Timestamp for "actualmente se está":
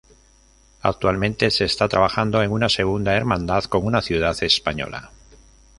0.81-1.87